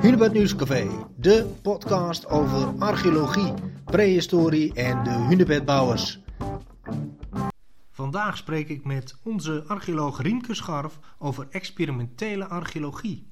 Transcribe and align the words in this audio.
Hunebed 0.00 0.32
Nieuwscafé, 0.32 0.88
de 1.16 1.54
podcast 1.62 2.26
over 2.26 2.78
archeologie, 2.78 3.52
prehistorie 3.84 4.74
en 4.74 5.04
de 5.04 5.10
hunebedbouwers. 5.10 6.20
Vandaag 7.90 8.36
spreek 8.36 8.68
ik 8.68 8.84
met 8.84 9.16
onze 9.22 9.64
archeoloog 9.66 10.22
Riemke 10.22 10.54
Scharf 10.54 10.98
over 11.18 11.46
experimentele 11.50 12.44
archeologie. 12.44 13.26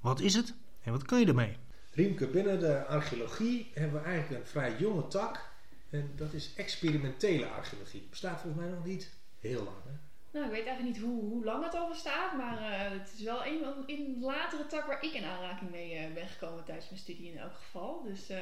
Wat 0.00 0.20
is 0.20 0.34
het 0.34 0.54
en 0.82 0.92
wat 0.92 1.02
kun 1.02 1.18
je 1.18 1.26
ermee? 1.26 1.56
Riemke, 1.90 2.26
binnen 2.26 2.60
de 2.60 2.86
archeologie 2.86 3.70
hebben 3.74 4.02
we 4.02 4.06
eigenlijk 4.08 4.40
een 4.40 4.48
vrij 4.48 4.76
jonge 4.78 5.06
tak. 5.06 5.50
En 5.90 6.10
dat 6.16 6.32
is 6.32 6.52
experimentele 6.56 7.46
archeologie. 7.46 8.06
Bestaat 8.10 8.40
volgens 8.40 8.62
mij 8.62 8.72
nog 8.72 8.84
niet 8.84 9.10
heel 9.40 9.64
lang. 9.64 9.76
Hè? 9.84 10.11
Nou, 10.32 10.44
ik 10.44 10.52
weet 10.52 10.66
eigenlijk 10.66 10.96
niet 10.96 11.06
hoe, 11.06 11.22
hoe 11.22 11.44
lang 11.44 11.64
het 11.64 11.74
al 11.74 11.88
bestaat, 11.88 12.36
maar 12.36 12.60
uh, 12.60 12.98
het 12.98 13.12
is 13.16 13.22
wel 13.22 13.46
een, 13.46 13.64
een 13.86 14.16
latere 14.20 14.66
tak 14.66 14.86
waar 14.86 15.04
ik 15.04 15.12
in 15.12 15.24
aanraking 15.24 15.70
mee 15.70 16.08
uh, 16.08 16.14
ben 16.14 16.28
gekomen 16.28 16.64
tijdens 16.64 16.88
mijn 16.88 17.00
studie 17.00 17.32
in 17.32 17.38
elk 17.38 17.54
geval. 17.54 18.02
Dus, 18.02 18.30
uh, 18.30 18.38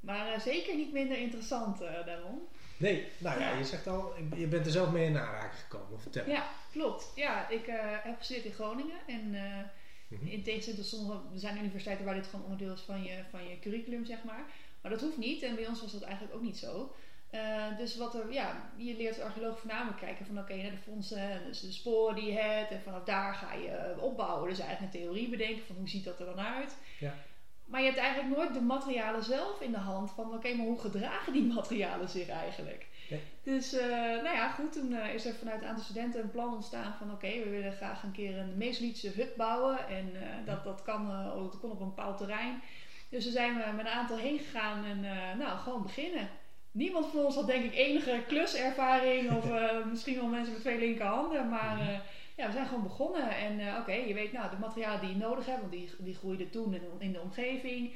maar 0.00 0.40
zeker 0.40 0.76
niet 0.76 0.92
minder 0.92 1.18
interessant 1.18 1.78
daarom. 1.78 2.48
Nee, 2.76 3.08
nou 3.18 3.40
ja, 3.40 3.50
ja, 3.50 3.58
je 3.58 3.64
zegt 3.64 3.86
al, 3.86 4.14
je 4.36 4.46
bent 4.46 4.66
er 4.66 4.72
zelf 4.72 4.90
mee 4.90 5.06
in 5.06 5.18
aanraking 5.18 5.60
gekomen. 5.60 6.00
Vertel. 6.00 6.28
Ja, 6.28 6.46
klopt. 6.72 7.12
Ja, 7.14 7.48
ik 7.48 7.66
heb 8.02 8.18
gestudeerd 8.18 8.46
in 8.46 8.52
Groningen 8.52 8.98
en 9.06 9.28
mm-hmm. 10.08 10.28
in 10.28 10.42
tegenstelling 10.42 10.82
tot 10.82 10.90
sommige, 10.90 11.20
er 11.32 11.38
zijn 11.38 11.58
universiteiten 11.58 12.04
waar 12.04 12.14
dit 12.14 12.26
gewoon 12.26 12.44
onderdeel 12.44 12.72
is 12.72 12.80
van 12.80 13.02
je, 13.02 13.22
van 13.30 13.48
je 13.48 13.58
curriculum, 13.58 14.04
zeg 14.04 14.24
maar. 14.24 14.44
Maar 14.80 14.90
dat 14.90 15.00
hoeft 15.00 15.16
niet 15.16 15.42
en 15.42 15.54
bij 15.54 15.66
ons 15.66 15.80
was 15.80 15.92
dat 15.92 16.02
eigenlijk 16.02 16.34
ook 16.34 16.42
niet 16.42 16.58
zo. 16.58 16.94
Uh, 17.36 17.78
dus 17.78 17.96
wat 17.96 18.14
er, 18.14 18.32
ja, 18.32 18.70
je 18.76 18.96
leert 18.96 19.14
als 19.14 19.24
archeoloog 19.24 19.58
voornamelijk 19.58 19.98
kijken 19.98 20.26
van 20.26 20.38
oké, 20.38 20.52
okay, 20.52 20.62
naar 20.62 20.70
de 20.70 20.76
fondsen, 20.76 21.42
dus 21.46 21.60
de 21.60 21.72
sporen 21.72 22.14
die 22.14 22.32
je 22.32 22.38
hebt 22.38 22.70
en 22.70 22.82
vanaf 22.82 23.04
daar 23.04 23.34
ga 23.34 23.52
je 23.52 23.94
opbouwen. 24.00 24.48
Dus 24.48 24.58
eigenlijk 24.58 24.94
een 24.94 25.00
theorie 25.00 25.28
bedenken 25.28 25.66
van 25.66 25.76
hoe 25.76 25.88
ziet 25.88 26.04
dat 26.04 26.20
er 26.20 26.26
dan 26.26 26.40
uit. 26.40 26.76
Ja. 26.98 27.14
Maar 27.64 27.80
je 27.80 27.86
hebt 27.86 27.98
eigenlijk 27.98 28.36
nooit 28.36 28.54
de 28.54 28.60
materialen 28.60 29.22
zelf 29.22 29.60
in 29.60 29.70
de 29.70 29.78
hand 29.78 30.10
van 30.10 30.26
oké, 30.26 30.34
okay, 30.34 30.54
maar 30.54 30.66
hoe 30.66 30.80
gedragen 30.80 31.32
die 31.32 31.44
materialen 31.54 32.08
zich 32.08 32.28
eigenlijk? 32.28 32.86
Ja. 33.08 33.16
Dus 33.42 33.74
uh, 33.74 33.80
nou 34.22 34.36
ja, 34.36 34.50
goed, 34.50 34.72
toen 34.72 34.92
uh, 34.92 35.14
is 35.14 35.26
er 35.26 35.34
vanuit 35.34 35.62
een 35.62 35.68
aantal 35.68 35.84
studenten 35.84 36.22
een 36.22 36.30
plan 36.30 36.54
ontstaan 36.54 36.94
van 36.98 37.12
oké, 37.12 37.28
we 37.28 37.50
willen 37.50 37.72
graag 37.72 38.02
een 38.02 38.12
keer 38.12 38.38
een 38.38 38.56
Mesolithische 38.56 39.20
hut 39.20 39.36
bouwen 39.36 39.88
en 39.88 40.12
dat, 40.44 40.64
dat, 40.64 40.82
kan, 40.82 41.08
dat 41.36 41.58
kon 41.60 41.70
op 41.70 41.80
een 41.80 41.94
bepaald 41.94 42.18
terrein. 42.18 42.62
Dus 43.08 43.24
we 43.24 43.30
zijn 43.30 43.54
we 43.54 43.72
met 43.76 43.86
een 43.86 43.92
aantal 43.92 44.16
heen 44.16 44.38
gegaan 44.38 44.84
en 44.84 45.00
nou, 45.38 45.58
gewoon 45.58 45.82
beginnen 45.82 46.28
niemand 46.76 47.06
van 47.06 47.24
ons 47.24 47.34
had 47.34 47.46
denk 47.46 47.64
ik 47.64 47.74
enige 47.74 48.22
kluservaring 48.26 49.36
of 49.36 49.50
uh, 49.50 49.84
misschien 49.90 50.14
wel 50.14 50.26
mensen 50.26 50.52
met 50.52 50.60
twee 50.60 50.78
linkerhanden. 50.78 51.48
Maar 51.48 51.78
uh, 51.80 51.98
ja, 52.36 52.46
we 52.46 52.52
zijn 52.52 52.66
gewoon 52.66 52.82
begonnen. 52.82 53.36
En 53.36 53.60
uh, 53.60 53.76
oké, 53.80 53.92
je 53.92 54.14
weet 54.14 54.32
nou 54.32 54.50
de 54.50 54.56
materialen 54.60 55.00
die 55.00 55.08
je 55.08 55.16
nodig 55.16 55.46
hebt, 55.46 55.60
want 55.60 55.72
die, 55.72 55.90
die 55.98 56.14
groeiden 56.14 56.50
toen 56.50 56.74
in, 56.74 56.82
in 56.98 57.12
de 57.12 57.20
omgeving. 57.20 57.92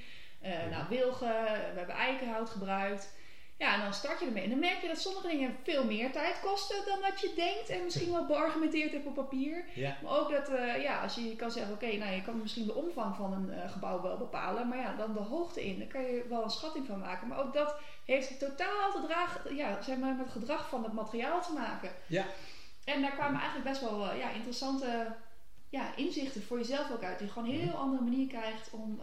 Nou, 0.71 0.85
wilgen, 0.89 1.43
we 1.73 1.79
hebben 1.79 1.95
eikenhout 1.95 2.51
gebruikt. 2.51 3.15
Ja, 3.61 3.75
en 3.75 3.81
dan 3.81 3.95
start 3.95 4.21
je 4.21 4.27
ermee. 4.27 4.43
En 4.43 4.51
dan 4.51 4.59
merk 4.59 4.81
je 4.81 4.89
dat 4.89 4.99
sommige 4.99 5.29
dingen 5.29 5.57
veel 5.63 5.85
meer 5.85 6.13
tijd 6.13 6.41
kosten 6.41 6.85
dan 6.85 7.01
dat 7.01 7.21
je 7.21 7.33
denkt. 7.37 7.69
En 7.69 7.85
misschien 7.85 8.13
wel 8.13 8.27
beargumenteerd 8.27 8.93
hebt 8.93 9.07
op 9.07 9.15
papier. 9.15 9.65
Ja. 9.75 9.97
Maar 10.03 10.19
ook 10.19 10.31
dat, 10.31 10.51
uh, 10.51 10.83
ja, 10.83 11.03
als 11.03 11.15
je 11.15 11.37
kan 11.37 11.51
zeggen, 11.51 11.75
oké, 11.75 11.97
nou 11.97 12.13
je 12.13 12.23
kan 12.23 12.41
misschien 12.41 12.67
de 12.67 12.75
omvang 12.75 13.17
van 13.17 13.33
een 13.33 13.49
uh, 13.51 13.71
gebouw 13.71 14.03
wel 14.03 14.17
bepalen. 14.17 14.69
Maar 14.69 14.79
ja, 14.79 14.95
dan 14.97 15.13
de 15.13 15.21
hoogte 15.21 15.67
in. 15.67 15.79
Daar 15.79 15.89
kan 15.89 16.03
je 16.03 16.27
wel 16.29 16.43
een 16.43 16.51
schatting 16.51 16.87
van 16.87 16.99
maken. 16.99 17.29
Maar 17.29 17.39
ook 17.39 17.53
dat 17.53 17.77
heeft 18.05 18.39
totaal 18.39 18.93
te 18.93 19.03
dragen, 19.07 19.57
ja, 19.57 19.83
zeg 19.83 19.97
maar, 19.97 20.15
met 20.15 20.25
het 20.25 20.35
gedrag 20.35 20.69
van 20.69 20.83
het 20.83 20.93
materiaal 20.93 21.43
te 21.43 21.53
maken. 21.53 21.91
Ja. 22.07 22.25
En 22.85 23.03
daar 23.03 23.13
kwamen 23.13 23.41
eigenlijk 23.41 23.71
best 23.71 23.81
wel 23.81 24.05
uh, 24.05 24.19
ja, 24.19 24.31
interessante 24.31 25.17
ja, 25.69 25.97
inzichten 25.97 26.43
voor 26.43 26.59
jezelf 26.59 26.91
ook 26.93 27.03
uit. 27.03 27.19
Die 27.19 27.27
je 27.27 27.33
gewoon 27.33 27.49
een 27.49 27.61
heel 27.61 27.79
andere 27.79 28.03
manier 28.03 28.27
krijgt 28.27 28.71
om, 28.71 29.01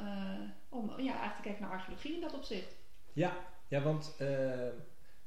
om 0.69 0.89
ja, 0.89 0.95
eigenlijk 0.95 1.35
te 1.35 1.41
kijken 1.41 1.61
naar 1.61 1.72
archeologie 1.72 2.16
in 2.16 2.22
dat 2.22 2.33
opzicht. 2.33 2.75
Ja, 3.17 3.37
ja, 3.67 3.81
want 3.81 4.15
uh, 4.21 4.29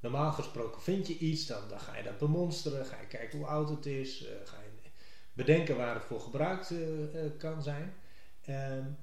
normaal 0.00 0.33
gesproken 0.33 0.83
vind 0.83 1.06
je 1.06 1.19
iets, 1.19 1.46
dan, 1.46 1.69
dan 1.69 1.80
ga 1.80 1.96
je 1.96 2.02
dat 2.02 2.19
bemonsteren, 2.19 2.86
ga 2.86 3.01
je 3.01 3.06
kijken 3.06 3.39
hoe 3.39 3.46
oud 3.46 3.68
het 3.68 3.86
is, 3.86 4.23
uh, 4.23 4.28
ga 4.45 4.56
je 4.56 4.90
bedenken 5.33 5.77
waar 5.77 5.95
het 5.95 6.05
voor 6.05 6.20
gebruikt 6.20 6.70
uh, 6.70 6.79
kan 7.39 7.62
zijn. 7.62 7.95
Um, 8.48 8.98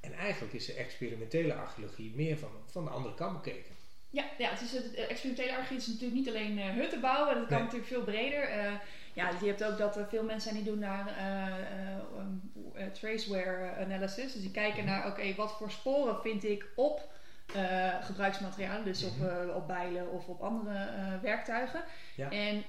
en 0.00 0.12
eigenlijk 0.12 0.52
is 0.52 0.66
de 0.66 0.72
experimentele 0.72 1.54
archeologie 1.54 2.12
meer 2.14 2.38
van, 2.38 2.50
van 2.66 2.84
de 2.84 2.90
andere 2.90 3.14
kant 3.14 3.42
bekeken. 3.42 3.74
Ja, 4.10 4.24
ja 4.38 4.50
het 4.50 4.60
is 4.60 4.72
het, 4.72 4.94
experimentele 4.94 5.56
archeologie 5.56 5.76
is 5.76 5.86
natuurlijk 5.86 6.14
niet 6.14 6.28
alleen 6.28 6.58
uh, 6.58 6.70
hutten 6.70 7.00
bouwen, 7.00 7.34
dat 7.34 7.46
kan 7.46 7.56
nee. 7.56 7.64
natuurlijk 7.64 7.90
veel 7.90 8.04
breder. 8.04 8.48
Uh, 8.48 8.72
ja, 9.12 9.30
je 9.40 9.46
hebt 9.46 9.64
ook 9.64 9.78
dat 9.78 9.96
er 9.96 10.08
veel 10.08 10.24
mensen 10.24 10.50
zijn 10.50 10.62
die 10.62 10.72
doen 10.72 10.80
naar 10.80 11.06
uh, 11.08 12.18
um, 12.18 12.92
traceware 12.92 13.84
analysis. 13.84 14.32
Dus 14.32 14.42
die 14.42 14.50
kijken 14.50 14.84
naar, 14.84 15.06
oké, 15.06 15.20
okay, 15.20 15.34
wat 15.34 15.52
voor 15.52 15.70
sporen 15.70 16.20
vind 16.20 16.44
ik 16.44 16.66
op 16.76 17.12
uh, 17.56 18.04
gebruiksmaterialen, 18.04 18.84
dus 18.84 19.04
op, 19.04 19.16
uh, 19.20 19.56
op 19.56 19.66
bijlen 19.66 20.10
of 20.10 20.28
op 20.28 20.40
andere 20.40 20.74
uh, 20.74 21.20
werktuigen. 21.22 21.84
Ja. 22.16 22.30
En 22.30 22.64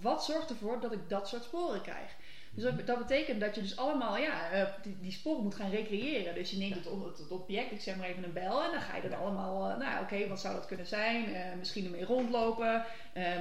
wat 0.00 0.24
zorgt 0.24 0.50
ervoor 0.50 0.80
dat 0.80 0.92
ik 0.92 1.08
dat 1.08 1.28
soort 1.28 1.44
sporen 1.44 1.82
krijg? 1.82 2.16
Dus 2.58 2.66
dat, 2.70 2.86
dat 2.86 2.98
betekent 2.98 3.40
dat 3.40 3.54
je 3.54 3.60
dus 3.60 3.76
allemaal 3.76 4.16
ja, 4.16 4.50
die, 4.82 4.96
die, 5.00 5.12
sporen 5.12 5.42
moet 5.42 5.54
gaan 5.54 5.70
recreëren. 5.70 6.34
Dus 6.34 6.50
je 6.50 6.58
neemt 6.58 6.74
het, 6.74 6.84
het, 7.18 7.28
object, 7.28 7.72
ik 7.72 7.80
zeg 7.80 7.96
maar 7.96 8.08
even 8.08 8.24
een 8.24 8.32
bel, 8.32 8.64
en 8.64 8.70
dan 8.70 8.80
ga 8.80 8.96
je 8.96 9.02
er 9.02 9.16
allemaal, 9.16 9.76
nou 9.76 9.92
oké, 9.92 10.02
okay, 10.02 10.28
wat 10.28 10.40
zou 10.40 10.54
dat 10.54 10.66
kunnen 10.66 10.86
zijn? 10.86 11.24
misschien 11.58 11.84
ermee 11.84 12.04
rondlopen, 12.04 12.84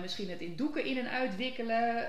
misschien 0.02 0.30
het 0.30 0.40
in 0.40 0.56
doeken 0.56 0.86
in 0.86 0.98
en 0.98 1.10
uitwikkelen, 1.10 2.08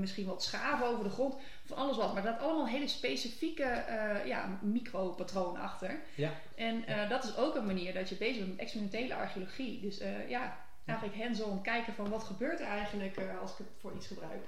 misschien 0.00 0.26
wat 0.26 0.42
schaven 0.42 0.86
over 0.86 1.04
de 1.04 1.10
grond 1.10 1.34
van 1.64 1.76
alles 1.76 1.96
wat. 1.96 2.14
Maar 2.14 2.22
dat 2.22 2.38
allemaal 2.38 2.66
hele 2.66 2.88
specifieke 2.88 3.84
uh, 3.88 4.26
ja, 4.26 4.58
micropatronen 4.62 5.60
achter. 5.60 6.00
Ja. 6.14 6.30
En 6.56 6.84
uh, 6.88 7.08
dat 7.08 7.24
is 7.24 7.36
ook 7.36 7.54
een 7.54 7.66
manier 7.66 7.94
dat 7.94 8.08
je 8.08 8.14
bezig 8.14 8.36
bent 8.36 8.50
met 8.50 8.58
experimentele 8.58 9.14
archeologie. 9.14 9.80
Dus 9.80 10.00
uh, 10.00 10.28
ja, 10.28 10.56
eigenlijk 10.84 11.18
hands-on 11.18 11.62
kijken 11.62 11.94
van 11.94 12.08
wat 12.08 12.24
gebeurt 12.24 12.60
er 12.60 12.66
eigenlijk 12.66 13.20
als 13.40 13.52
ik 13.52 13.58
het 13.58 13.68
voor 13.80 13.92
iets 13.96 14.06
gebruik. 14.06 14.42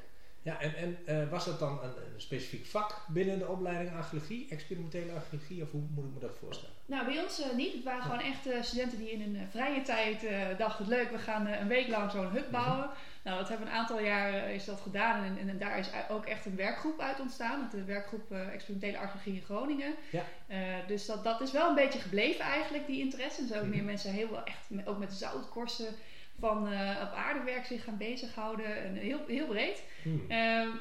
Ja, 0.44 0.60
en, 0.60 0.98
en 1.06 1.28
was 1.30 1.44
dat 1.44 1.58
dan 1.58 1.82
een, 1.82 1.90
een, 2.14 2.20
specifiek 2.20 2.66
vak 2.66 3.04
binnen 3.08 3.38
de 3.38 3.48
opleiding 3.48 3.96
archeologie, 3.96 4.46
experimentele 4.50 5.12
archeologie, 5.12 5.62
of 5.62 5.70
hoe 5.70 5.82
moet 5.94 6.04
ik 6.04 6.14
me 6.14 6.20
dat 6.20 6.36
voorstellen? 6.40 6.74
Nou, 6.86 7.06
bij 7.06 7.22
ons 7.22 7.42
niet. 7.56 7.72
Het 7.72 7.84
waren 7.84 8.02
gewoon 8.02 8.20
echt 8.20 8.66
studenten 8.66 8.98
die 8.98 9.10
in 9.10 9.20
hun 9.20 9.48
vrije 9.50 9.82
tijd 9.82 10.26
dachten, 10.58 10.88
leuk, 10.88 11.10
we 11.10 11.18
gaan 11.18 11.46
een 11.46 11.68
week 11.68 11.88
lang 11.88 12.10
zo'n 12.10 12.30
hut 12.30 12.50
bouwen. 12.50 12.90
Nou, 13.22 13.38
dat 13.38 13.48
hebben 13.48 13.66
we 13.66 13.72
een 13.72 13.78
aantal 13.78 14.00
jaar 14.00 14.50
is 14.50 14.64
dat 14.64 14.80
gedaan 14.80 15.24
en, 15.24 15.38
en, 15.38 15.48
en, 15.48 15.58
daar 15.58 15.78
is 15.78 15.88
ook 16.10 16.26
echt 16.26 16.46
een 16.46 16.56
werkgroep 16.56 17.00
uit 17.00 17.20
ontstaan. 17.20 17.68
De 17.70 17.84
werkgroep 17.84 18.32
Experimentele 18.32 18.98
Archeologie 18.98 19.34
in 19.34 19.42
Groningen. 19.42 19.94
Ja. 20.10 20.24
Dus 20.86 21.06
dat, 21.06 21.24
dat 21.24 21.40
is 21.40 21.52
wel 21.52 21.68
een 21.68 21.74
beetje 21.74 21.98
gebleven 21.98 22.44
eigenlijk, 22.44 22.86
die 22.86 23.00
interesse. 23.00 23.40
En 23.40 23.48
zo 23.48 23.54
ook 23.54 23.64
mm. 23.64 23.70
meer 23.70 23.84
mensen 23.84 24.10
heel 24.10 24.44
echt, 24.44 24.86
ook 24.88 24.98
met 24.98 25.12
zoutkorsten 25.12 25.94
van 26.38 26.72
uh, 26.72 27.00
op 27.02 27.12
aardewerk 27.16 27.64
zich 27.64 27.84
gaan 27.84 27.96
bezighouden. 27.96 28.84
En 28.84 28.94
heel, 28.94 29.20
heel 29.26 29.46
breed. 29.46 29.82
Mm. 30.02 30.26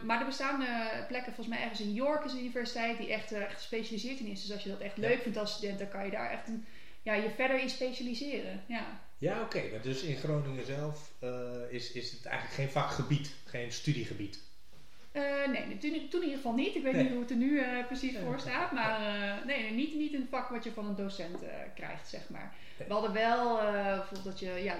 maar 0.06 0.20
er 0.20 0.26
bestaan 0.26 0.64
plekken, 1.08 1.34
volgens 1.34 1.56
mij 1.56 1.64
ergens 1.64 1.82
in 1.82 1.94
York 1.94 2.26
is 2.26 2.32
een 2.32 2.40
universiteit 2.40 2.98
die 2.98 3.14
echt, 3.14 3.32
echt 3.32 3.54
gespecialiseerd 3.54 4.20
in 4.20 4.28
is. 4.28 4.42
Dus 4.42 4.52
als 4.52 4.64
je 4.64 4.70
dat 4.70 4.80
echt 4.80 4.98
leuk 4.98 5.22
vindt 5.22 5.38
als 5.38 5.54
student, 5.54 5.80
dan 5.80 5.90
kan 5.90 6.06
je 6.06 6.12
daar 6.12 6.32
echt 6.32 6.48
een, 6.48 6.66
ja, 7.02 7.14
je 7.14 7.30
verder 7.30 7.60
in 7.60 7.70
specialiseren. 7.70 8.64
Ja. 8.68 9.02
Ja, 9.18 9.42
oké. 9.42 9.58
Okay. 9.58 9.82
Dus 9.82 10.02
in 10.02 10.16
Groningen 10.16 10.66
zelf 10.66 11.12
uh, 11.24 11.30
is, 11.70 11.92
is 11.92 12.12
het 12.12 12.26
eigenlijk 12.26 12.56
geen 12.56 12.70
vakgebied, 12.70 13.36
geen 13.46 13.72
studiegebied? 13.72 14.40
Uh, 15.14 15.48
nee, 15.48 15.78
toen, 15.78 16.10
toen, 16.10 16.22
in 16.22 16.28
ieder 16.28 16.36
geval 16.36 16.54
niet. 16.54 16.76
Ik 16.76 16.84
weet 16.84 16.94
nee. 16.94 17.04
niet 17.04 17.12
hoe 17.12 17.22
het 17.22 17.30
er 17.30 17.36
nu 17.36 17.50
uh, 17.50 17.86
precies 17.86 18.18
voor 18.18 18.40
staat. 18.40 18.72
Maar 18.72 19.00
nee, 19.46 19.62
nee, 19.62 19.72
niet, 19.72 19.96
niet 19.96 20.14
een 20.14 20.28
vak 20.30 20.50
wat 20.50 20.64
je 20.64 20.72
van 20.72 20.86
een 20.86 20.96
docent 20.96 21.44
krijgt, 21.76 22.10
zeg 22.10 22.30
maar. 22.30 22.56
We 22.88 22.94
hadden 22.94 23.14
wel 23.14 23.56
bijvoorbeeld 23.58 24.24
dat 24.24 24.40
je 24.40 24.64
ja, 24.64 24.76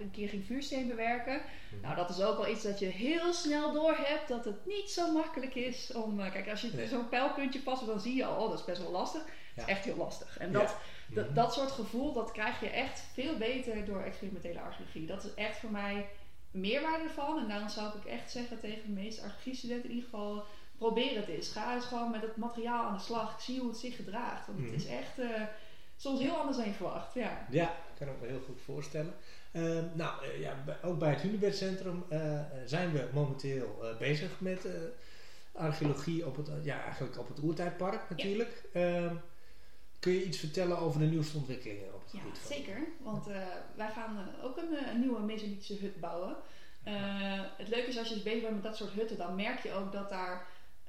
een 0.00 0.10
keer 0.12 0.28
ging 0.28 0.44
vuursteen 0.46 0.88
bewerken. 0.88 1.40
Mhm. 1.70 1.82
Nou, 1.82 1.96
dat 1.96 2.10
is 2.10 2.22
ook 2.22 2.36
wel 2.36 2.48
iets 2.48 2.62
dat 2.62 2.78
je 2.78 2.86
heel 2.86 3.32
snel 3.32 3.72
door 3.72 3.96
hebt 3.96 4.28
dat 4.28 4.44
het 4.44 4.66
niet 4.66 4.90
zo 4.90 5.12
makkelijk 5.12 5.54
is 5.54 5.92
om... 5.92 6.30
kijk, 6.30 6.48
als 6.48 6.60
je 6.60 6.86
zo'n 6.88 7.08
pijlpuntje 7.08 7.60
past, 7.60 7.86
dan 7.86 8.00
zie 8.00 8.14
je 8.14 8.24
al, 8.24 8.42
oh, 8.42 8.50
dat 8.50 8.58
is 8.58 8.64
best 8.64 8.82
wel 8.82 8.90
lastig. 8.90 9.22
Het 9.22 9.66
is 9.66 9.72
echt 9.72 9.84
heel 9.84 9.96
lastig. 9.96 10.38
En 10.38 10.52
dat... 10.52 10.76
Dat, 11.08 11.34
dat 11.34 11.54
soort 11.54 11.70
gevoel, 11.70 12.12
dat 12.12 12.32
krijg 12.32 12.60
je 12.60 12.68
echt 12.68 13.04
veel 13.12 13.36
beter 13.36 13.84
door 13.84 14.02
experimentele 14.02 14.60
archeologie. 14.60 15.06
Dat 15.06 15.24
is 15.24 15.34
echt 15.34 15.58
voor 15.58 15.70
mij 15.70 16.06
meerwaarde 16.56 17.08
van. 17.08 17.38
En 17.38 17.48
daarom 17.48 17.68
zou 17.68 17.98
ik 17.98 18.04
echt 18.04 18.30
zeggen 18.30 18.60
tegen 18.60 18.82
de 18.82 19.00
meeste 19.00 19.22
archeologie-studenten 19.22 19.88
in 19.88 19.94
ieder 19.94 20.10
geval... 20.10 20.44
Probeer 20.78 21.16
het 21.16 21.28
eens. 21.28 21.48
Ga 21.48 21.74
eens 21.74 21.84
gewoon 21.84 22.10
met 22.10 22.22
het 22.22 22.36
materiaal 22.36 22.84
aan 22.84 22.96
de 22.96 23.02
slag. 23.02 23.42
Zie 23.42 23.60
hoe 23.60 23.68
het 23.68 23.78
zich 23.78 23.96
gedraagt. 23.96 24.46
Want 24.46 24.58
het 24.58 24.72
is 24.72 24.86
echt 24.86 25.18
uh, 25.18 25.42
soms 25.96 26.20
heel 26.20 26.36
anders 26.36 26.56
dan 26.56 26.66
je 26.66 26.72
verwacht. 26.72 27.14
Ja, 27.14 27.46
ja 27.50 27.74
kan 27.98 28.08
ik 28.08 28.20
me 28.20 28.26
heel 28.26 28.42
goed 28.46 28.60
voorstellen. 28.64 29.14
Uh, 29.52 29.78
nou, 29.92 30.24
uh, 30.24 30.40
ja, 30.40 30.54
ook 30.82 30.98
bij 30.98 31.10
het 31.10 31.20
Hunebedcentrum 31.20 32.04
zijn 32.64 32.92
we 32.92 33.08
momenteel 33.12 33.80
bezig 33.98 34.40
met 34.40 34.68
archeologie 35.52 36.26
op 36.26 36.36
het, 36.36 36.50
ja, 36.62 36.82
eigenlijk 36.82 37.18
op 37.18 37.28
het 37.28 37.42
Oertijdpark 37.42 38.10
natuurlijk. 38.10 38.62
Ja. 38.72 39.12
Kun 40.06 40.14
je 40.14 40.24
iets 40.24 40.38
vertellen 40.38 40.78
over 40.78 41.00
de 41.00 41.06
nieuwste 41.06 41.36
ontwikkelingen 41.36 41.94
op 41.94 42.02
het 42.02 42.12
ja, 42.12 42.18
gebied? 42.18 42.38
Ja, 42.48 42.54
zeker. 42.54 42.78
Want 43.02 43.28
uh, 43.28 43.36
wij 43.76 43.90
gaan 43.90 44.16
uh, 44.16 44.44
ook 44.44 44.56
een, 44.56 44.88
een, 44.90 45.00
nieuwe 45.00 45.20
Mesolithische 45.20 45.76
hut 45.80 46.00
bouwen. 46.00 46.36
het 47.56 47.68
leuke 47.68 47.88
is 47.88 47.98
als 47.98 48.08
je 48.08 48.14
dus 48.14 48.22
bezig 48.22 48.42
bent 48.42 48.54
met 48.54 48.62
dat 48.62 48.76
soort 48.76 48.92
hutten, 48.92 49.16
dan 49.16 49.34
merk 49.34 49.62
je 49.62 49.72
ook 49.72 49.92
dat 49.92 50.08
daar 50.08 50.46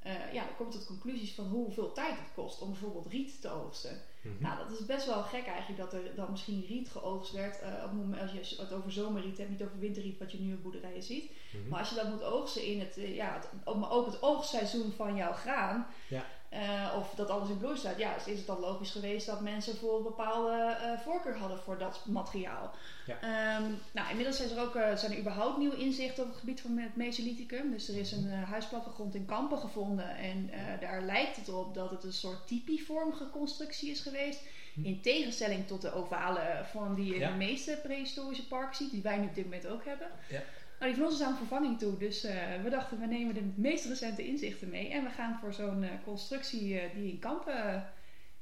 uh, 0.07 0.33
ja, 0.33 0.43
dan 0.43 0.55
komt 0.55 0.71
tot 0.71 0.85
conclusies 0.85 1.33
van 1.33 1.45
hoeveel 1.45 1.91
tijd 1.91 2.17
het 2.17 2.33
kost 2.35 2.61
om 2.61 2.69
bijvoorbeeld 2.69 3.05
riet 3.05 3.41
te 3.41 3.49
oogsten. 3.49 4.01
Mhm. 4.21 4.43
Nou, 4.43 4.57
dat 4.57 4.79
is 4.79 4.85
best 4.85 5.05
wel 5.05 5.21
gek 5.21 5.45
eigenlijk 5.45 5.79
dat 5.79 5.93
er 5.93 6.15
dan 6.15 6.31
misschien 6.31 6.65
riet 6.67 6.89
geoogst 6.89 7.31
werd. 7.31 7.61
Uh, 7.61 7.67
op 7.67 7.81
het 7.81 7.93
moment, 7.93 8.21
als 8.21 8.31
je 8.31 8.61
het 8.61 8.73
over 8.73 8.91
zomerriet 8.91 9.37
hebt, 9.37 9.49
niet 9.49 9.63
over 9.63 9.79
winterriet, 9.79 10.19
wat 10.19 10.31
je 10.31 10.39
nu 10.39 10.53
op 10.53 10.63
boerderijen 10.63 11.03
ziet. 11.03 11.31
Mhm. 11.51 11.69
Maar 11.69 11.79
als 11.79 11.89
je 11.89 11.95
dat 11.95 12.09
moet 12.09 12.23
oogsten 12.23 12.63
in 12.63 12.79
het, 12.79 12.97
uh, 12.97 13.15
ja, 13.15 13.33
het, 13.33 13.49
ook 13.65 14.05
het 14.05 14.21
oogstseizoen 14.21 14.91
van 14.91 15.15
jouw 15.15 15.33
graan, 15.33 15.87
ja. 16.07 16.25
Uh, 16.53 16.93
of 16.97 17.13
dat 17.15 17.29
alles 17.29 17.49
in 17.49 17.57
bloei 17.57 17.77
staat, 17.77 17.97
ja, 17.97 18.15
is 18.25 18.37
het 18.37 18.47
dan 18.47 18.59
logisch 18.59 18.91
geweest 18.91 19.25
dat 19.25 19.41
mensen 19.41 19.77
voor 19.77 19.97
een 19.97 20.03
bepaalde 20.03 20.77
uh, 20.81 20.99
voorkeur 20.99 21.37
hadden 21.37 21.59
voor 21.59 21.77
dat 21.77 22.05
materiaal. 22.05 22.71
Ja. 23.05 23.57
Um, 23.57 23.79
nou, 23.91 24.09
inmiddels 24.09 24.37
zijn 24.37 24.49
er 24.49 24.61
ook 24.63 24.75
uh, 24.75 24.95
zijn 24.95 25.11
er 25.11 25.19
überhaupt 25.19 25.57
nieuwe 25.57 25.77
inzichten 25.77 26.23
op 26.23 26.29
het 26.29 26.39
gebied 26.39 26.61
van 26.61 26.77
het 26.77 26.95
Mesolithicum. 26.95 27.71
Dus 27.71 27.89
er 27.89 27.97
is 27.97 28.11
een 28.11 28.29
huisplattegrond 28.29 29.15
in 29.15 29.25
Kampen 29.25 29.57
gevonden 29.57 30.17
en 30.17 30.49
daar 30.79 31.01
lijkt 31.01 31.35
het 31.35 31.49
op 31.49 31.73
dat 31.73 31.89
het 31.89 32.03
een 32.03 32.13
soort 32.13 32.47
tipivormige 32.47 33.29
constructie 33.29 33.91
is 33.91 33.99
geweest. 33.99 34.41
Hm. 34.73 34.85
In 34.85 35.01
tegenstelling 35.01 35.67
tot 35.67 35.81
de 35.81 35.93
ovale 35.93 36.65
vorm 36.71 36.95
die 36.95 37.05
je 37.05 37.15
in 37.15 37.29
de 37.29 37.35
meeste 37.35 37.79
prehistorische 37.83 38.47
parken 38.47 38.75
ziet, 38.75 38.91
die 38.91 39.01
wij 39.01 39.17
nu 39.17 39.27
op 39.27 39.35
dit 39.35 39.43
moment 39.43 39.67
ook 39.67 39.85
hebben. 39.85 40.07
Ja. 40.29 40.41
Nou, 40.79 40.91
die 40.91 41.01
van 41.01 41.11
ons 41.11 41.19
is 41.19 41.25
aan 41.25 41.37
vervanging 41.37 41.79
toe. 41.79 41.97
Dus 41.97 42.25
uh, 42.25 42.31
we 42.63 42.69
dachten, 42.69 42.99
we 42.99 43.05
nemen 43.05 43.33
de 43.33 43.51
meest 43.55 43.85
recente 43.85 44.27
inzichten 44.27 44.69
mee. 44.69 44.89
En 44.89 45.03
we 45.03 45.09
gaan 45.09 45.37
voor 45.41 45.53
zo'n 45.53 45.83
uh, 45.83 45.89
constructie 46.03 46.73
uh, 46.73 46.81
die 46.95 47.11
in 47.11 47.19
Kampen 47.19 47.89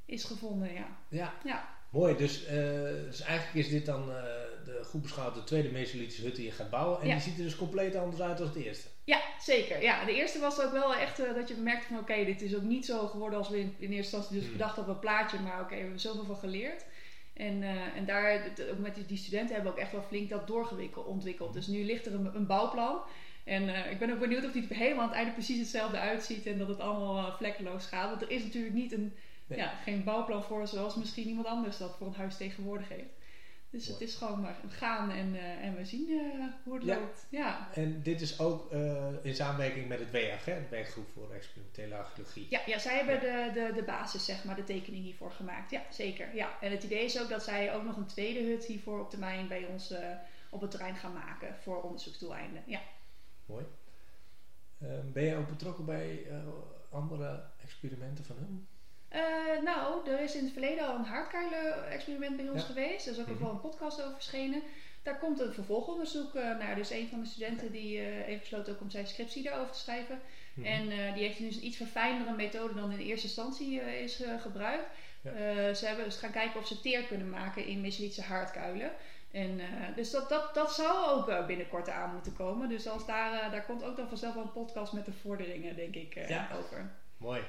is 0.06 0.24
gevonden. 0.24 0.74
Ja. 0.74 0.88
ja. 1.08 1.34
ja. 1.44 1.68
Mooi. 1.90 2.18
Dus, 2.18 2.46
dus 3.06 3.22
eigenlijk 3.22 3.54
is 3.54 3.70
dit 3.70 3.86
dan 3.86 4.06
de 4.66 4.82
goed 4.84 5.02
beschouwd 5.02 5.36
de 5.36 5.44
tweede 5.44 5.72
Mesolithische 5.72 6.22
hut 6.22 6.36
die 6.36 6.46
je 6.46 6.52
gaat 6.52 6.70
bouwen. 6.70 7.02
En 7.02 7.08
die 7.08 7.20
ziet 7.20 7.38
er 7.38 7.44
dus 7.44 7.56
compleet 7.56 7.96
anders 7.96 8.22
uit 8.22 8.42
als 8.42 8.54
de 8.54 8.66
eerste. 8.66 8.88
Ja, 9.04 9.22
zeker. 9.40 9.82
Ja, 9.82 10.06
de 10.06 10.16
eerste 10.16 10.40
was 10.40 10.62
ook 10.62 10.72
wel 10.72 10.96
echt 10.96 11.18
dat 11.18 11.48
je 11.48 11.56
merkte 11.56 11.88
van 11.88 11.98
oké, 12.00 12.26
dit 12.26 12.42
is 12.42 12.56
ook 12.56 12.62
niet 12.62 12.86
zo 12.86 13.08
geworden 13.08 13.40
als 13.40 13.50
we 13.50 13.60
in, 13.60 13.76
in 13.78 13.92
eerste 13.92 14.16
instantie 14.16 14.36
dus 14.36 14.44
hmm. 14.44 14.52
bedacht 14.52 14.78
op 14.78 14.88
een 14.88 15.00
plaatje. 15.00 15.40
Maar 15.40 15.62
oké, 15.62 15.76
we 15.76 15.82
hebben 15.82 16.00
zoveel 16.00 16.26
van 16.26 16.36
geleerd. 16.36 16.86
En, 17.36 17.62
uh, 17.62 17.96
en 17.96 18.06
daar, 18.06 18.42
ook 18.72 18.78
met 18.78 18.96
die, 18.96 19.06
die, 19.06 19.18
studenten 19.18 19.56
hebben 19.56 19.74
we 19.74 19.78
ook 19.78 19.84
echt 19.84 19.94
wel 19.94 20.02
flink 20.02 20.30
dat 20.30 20.48
doorgewikkeld 20.48 21.06
ontwikkeld. 21.06 21.54
Dus 21.54 21.68
nu 21.68 21.86
ligt 21.86 22.06
er 22.06 22.14
een, 22.14 22.36
een 22.36 22.46
bouwplan. 22.46 23.02
En 23.44 23.64
uh, 23.64 23.92
ik 23.92 24.00
ben 24.00 24.12
ook 24.12 24.20
benieuwd 24.20 24.46
of 24.46 24.52
die 24.52 24.66
helemaal 24.70 25.04
aan 25.04 25.10
het 25.10 25.18
einde 25.18 25.32
precies 25.32 25.60
hetzelfde 25.60 25.98
uitziet 25.98 26.46
en 26.46 26.58
dat 26.58 26.68
het 26.68 26.80
allemaal 26.80 27.18
uh, 27.18 27.36
vlekkeloos 27.36 27.86
gaat. 27.86 28.10
Want 28.10 28.22
er 28.22 28.30
is 28.30 28.44
natuurlijk 28.44 28.74
niet 28.74 28.92
een, 28.92 29.14
ja, 29.48 29.68
geen 29.68 30.04
bouwplan 30.04 30.44
voor 30.44 30.68
zoals 30.68 30.96
misschien 30.96 31.28
iemand 31.28 31.48
anders 31.48 31.78
dat 31.78 31.96
voor 31.98 32.08
een 32.08 32.14
huis 32.14 32.38
tegenwoordig 32.38 32.90
heeft. 32.90 33.14
Dus 33.75 33.88
het 33.88 34.01
is 34.01 34.16
gewoon 34.16 34.42
maar 34.42 34.56
gaan 34.69 35.12
en, 35.12 35.33
uh, 35.33 35.66
en 35.66 35.75
we 35.75 35.86
zien 35.86 36.10
uh, 36.10 36.45
hoe 36.63 36.74
het 36.74 36.83
loopt. 36.83 37.25
Ja. 37.30 37.74
En 37.74 38.04
dit 38.04 38.22
is 38.22 38.39
ook 38.39 38.74
uh, 38.74 39.06
in 39.22 39.36
samenwerking 39.36 39.88
met 39.88 40.00
het 40.00 40.12
WAG, 40.12 40.45
hè? 40.45 40.62
de 40.62 40.69
werkgroep 40.69 41.07
voor 41.13 41.31
experimentele 41.31 41.95
archeologie. 41.95 42.48
Ja, 42.50 42.62
ja 42.66 42.80
zij 42.80 42.95
hebben 42.95 43.19
de, 43.19 43.51
de, 43.54 43.74
de 43.74 43.83
basis, 43.83 44.25
zeg 44.25 44.44
maar, 44.44 44.56
de 44.56 44.63
tekening 44.63 45.04
hiervoor 45.04 45.31
gemaakt. 45.31 45.72
Ja, 45.72 45.81
zeker. 45.89 46.36
Ja. 46.36 46.57
En 46.62 46.72
het 46.72 46.83
idee 46.83 47.04
is 47.04 47.22
ook 47.22 47.30
dat 47.30 47.44
zij 47.44 47.74
ook 47.74 47.83
nog 47.83 47.98
een 47.98 48.06
tweede 48.06 48.39
hut 48.39 48.66
hiervoor 48.66 49.00
op 49.00 49.10
termijn 49.10 49.48
bij 49.48 49.66
ons 49.66 49.94
op 50.50 50.62
het 50.62 50.72
terrein 50.72 50.95
gaan 50.95 51.13
maken 51.13 51.56
voor 51.62 51.81
onderzoeksdoeleinden. 51.81 52.63
Ja. 52.66 52.81
Mooi. 53.45 53.66
Ehm, 54.81 55.12
ben 55.12 55.24
jij 55.24 55.38
ook 55.38 55.50
betrokken 55.50 55.86
bij 55.86 56.27
andere 56.89 57.44
experimenten 57.63 58.25
van 58.25 58.36
hen? 58.38 58.68
Uh, 59.16 59.64
nou, 59.64 60.10
er 60.10 60.20
is 60.20 60.36
in 60.36 60.44
het 60.44 60.54
verleden 60.54 60.88
al 60.88 60.96
een 60.96 61.06
haardkuilen-experiment 61.06 62.38
bij 62.38 62.50
ons 62.50 62.64
geweest. 62.64 63.06
Er 63.06 63.12
is 63.12 63.20
ook 63.20 63.28
mm 63.28 63.38
-hmm. 63.38 63.50
een 63.50 63.60
podcast 63.60 64.02
over 64.02 64.14
verschenen. 64.14 64.62
Daar 65.04 65.20
komt 65.20 65.40
een 65.40 65.54
vervolgonderzoek 65.54 66.36
uh, 66.36 66.58
naar. 66.58 66.76
Dus 66.76 66.90
een 66.90 67.08
van 67.10 67.20
de 67.20 67.26
studenten 67.26 67.72
die 67.72 67.98
uh, 67.98 68.06
heeft 68.26 68.40
besloten 68.40 68.74
ook 68.74 68.82
om 68.82 68.90
zijn 68.90 69.08
scriptie 69.08 69.44
daarover 69.44 69.72
te 69.72 69.80
schrijven. 69.80 70.20
Mm 70.54 70.64
-hmm. 70.64 70.72
En 70.72 71.14
die 71.14 71.24
heeft 71.24 71.40
nu 71.40 71.48
een 71.48 71.66
iets 71.66 71.78
verfijndere 71.78 72.36
methode 72.36 72.74
dan 72.74 72.92
in 72.92 73.00
eerste 73.00 73.28
instantie 73.28 73.82
is 73.82 74.24
gebruikt. 74.42 74.86
Ja. 75.22 75.74
ze 75.74 75.86
hebben 75.86 76.06
dus 76.06 76.18
gaan 76.18 76.32
kijken 76.32 76.60
of 76.60 76.68
ze 76.68 76.82
teer 76.82 77.04
kunnen 77.04 77.30
maken 77.30 77.66
in 77.66 77.82
Mesolithische 77.82 78.22
haardkuilen. 78.22 78.92
En, 79.32 79.60
dus 79.96 80.12
dat, 80.12 80.30
dat, 80.30 80.54
dat 80.54 80.74
zou 80.74 81.10
ook 81.10 81.48
binnenkort 81.48 81.90
aan 81.90 82.14
moeten 82.14 82.36
komen. 82.36 82.70
Dus 82.70 82.88
als 82.88 83.06
daar, 83.06 83.52
daar 83.52 83.66
komt 83.66 83.84
ook 83.84 83.98
dan 83.98 84.08
vanzelf 84.08 84.34
wel 84.34 84.44
een 84.44 84.52
podcast 84.52 84.94
met 84.94 85.06
de 85.06 85.14
vorderingen, 85.14 85.76
denk 85.76 85.96
ik, 85.96 86.28
ja. 86.28 86.50
over. 86.58 86.92
Mooi. 87.18 87.42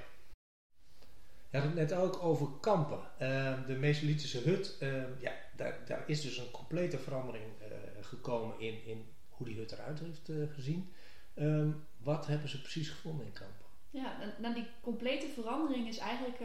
Je 1.51 1.59
had 1.59 1.67
het 1.67 1.75
net 1.75 1.93
ook 1.93 2.23
over 2.23 2.47
kampen. 2.61 2.99
Uh, 3.23 3.67
de 3.67 3.75
Mesolithische 3.75 4.39
hut, 4.39 4.77
uh, 4.83 5.21
ja, 5.21 5.33
daar, 5.57 5.79
daar, 5.87 6.05
is 6.07 6.21
dus 6.21 6.39
een 6.39 6.51
complete 6.51 6.99
verandering 6.99 7.45
uh, 7.61 7.67
gekomen 8.01 8.61
in, 8.61 8.85
in 8.87 9.07
hoe 9.29 9.47
die 9.47 9.57
hut 9.57 9.73
eruit 9.73 9.99
heeft 9.99 10.29
eh, 10.29 10.37
gezien. 10.55 10.93
Ehm, 11.35 11.71
wat 11.97 12.27
hebben 12.27 12.49
ze 12.49 12.61
precies 12.61 12.89
gevonden 12.89 13.27
in 13.27 13.33
kampen? 13.33 13.67
Ja, 13.91 14.17
nou, 14.39 14.55
die 14.55 14.67
complete 14.81 15.27
verandering 15.27 15.89
is 15.89 15.99
eigenlijk 15.99 16.39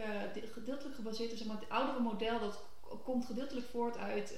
gedeeltelijk 0.52 0.96
gebaseerd 0.96 1.32
op 1.32 1.38
zeg 1.38 1.48
maar, 1.48 1.60
het 1.60 1.70
oudere 1.70 2.00
model. 2.00 2.40
Dat 2.40 2.64
komt 3.04 3.26
gedeeltelijk 3.26 3.68
voort 3.68 3.98
uit 3.98 4.36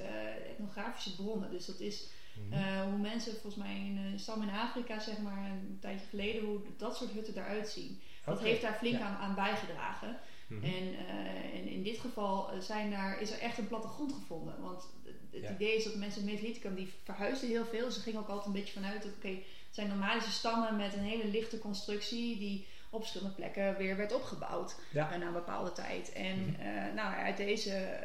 etnografische 0.49 1.15
bronnen. 1.15 1.51
Dus 1.51 1.65
dat 1.65 1.79
is 1.79 2.09
mhm. 2.49 2.89
hoe 2.89 2.99
mensen 2.99 3.31
volgens 3.31 3.55
mij 3.55 3.75
in 3.75 3.97
een 3.97 4.19
stam 4.19 4.41
in 4.41 4.49
Afrika, 4.49 4.99
zeg 4.99 5.19
maar, 5.19 5.49
een 5.49 5.77
tijdje 5.81 6.07
geleden, 6.07 6.45
hoe 6.45 6.59
dat 6.77 6.97
soort 6.97 7.11
hutten 7.11 7.37
eruit 7.37 7.69
zien. 7.69 8.01
Dat 8.25 8.39
heeft 8.39 8.61
daar 8.61 8.77
flink 8.77 9.01
aan, 9.01 9.15
aan 9.15 9.35
bijgedragen. 9.35 10.19
Mhm. 10.47 10.63
En, 10.63 10.93
uh, 10.93 11.59
en, 11.59 11.67
in 11.67 11.83
dit 11.83 11.99
geval 11.99 12.51
eh, 12.51 12.59
zijn 12.59 12.91
daar, 12.91 13.21
is 13.21 13.31
er 13.31 13.39
echt 13.39 13.57
een 13.57 13.67
plattegrond 13.67 14.13
gevonden. 14.13 14.61
Want 14.61 14.87
het 15.31 15.49
idee 15.49 15.75
is 15.75 15.83
dat 15.83 15.95
mensen 15.95 16.25
met 16.25 16.33
Mesolithicum, 16.33 16.75
die 16.75 16.93
verhuisden 17.03 17.49
heel 17.49 17.65
veel. 17.65 17.91
Ze 17.91 17.99
gingen 17.99 18.19
ook 18.19 18.27
altijd 18.27 18.45
een 18.45 18.53
beetje 18.53 18.73
vanuit 18.73 19.03
dat 19.03 19.11
oké, 19.11 19.27
het 19.27 19.75
zijn 19.81 19.87
normalische 19.87 20.31
stammen 20.31 20.75
met 20.75 20.93
een 20.93 21.03
hele 21.03 21.27
lichte 21.27 21.59
constructie 21.59 22.37
die 22.37 22.65
op 22.93 22.99
verschillende 22.99 23.35
plekken 23.35 23.77
weer 23.77 23.97
werd 23.97 24.13
opgebouwd 24.13 24.75
ja. 24.91 25.13
uh, 25.13 25.19
na 25.19 25.27
een 25.27 25.33
bepaalde 25.33 25.71
tijd. 25.71 26.11
En 26.11 26.37
mm 26.37 26.55
nou, 26.95 27.15
uit 27.15 27.37
deze, 27.37 27.99